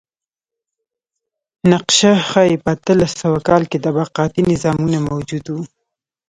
نقشه 1.71 2.11
ښيي 2.29 2.55
په 2.63 2.69
اتلس 2.75 3.11
سوه 3.21 3.39
کال 3.47 3.63
کې 3.71 3.81
طبقاتي 3.85 4.41
نظامونه 4.51 4.97
موجود 5.09 5.45
و. 5.49 5.55